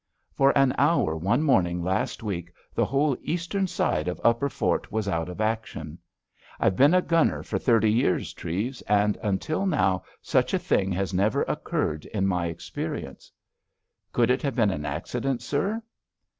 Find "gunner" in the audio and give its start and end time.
7.03-7.43